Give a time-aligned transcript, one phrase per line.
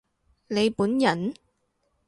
[0.47, 1.31] 你本人？